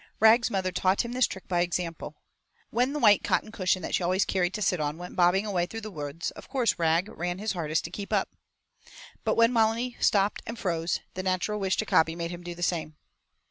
Rag's 0.19 0.49
mother 0.49 0.71
taught 0.71 1.05
him 1.05 1.11
this 1.11 1.27
trick 1.27 1.47
by 1.47 1.61
example. 1.61 2.15
When 2.71 2.91
the 2.91 2.97
white 2.97 3.23
cotton 3.23 3.51
cushion 3.51 3.83
that 3.83 3.93
she 3.93 4.01
always 4.01 4.25
carried 4.25 4.51
to 4.55 4.61
sit 4.63 4.79
on 4.79 4.97
went 4.97 5.15
bobbing 5.15 5.45
away 5.45 5.67
through 5.67 5.81
the 5.81 5.91
woods, 5.91 6.31
of 6.31 6.49
course 6.49 6.79
Rag 6.79 7.07
ran 7.07 7.37
his 7.37 7.51
hardest 7.51 7.83
to 7.83 7.91
keep 7.91 8.11
up. 8.11 8.35
But 9.23 9.35
when 9.35 9.53
Molly 9.53 9.95
stopped 9.99 10.41
and 10.47 10.57
'froze,' 10.57 11.01
the 11.13 11.21
natural 11.21 11.59
wish 11.59 11.77
to 11.77 11.85
copy 11.85 12.15
made 12.15 12.31
him 12.31 12.41
do 12.41 12.55
the 12.55 12.63
same. 12.63 12.95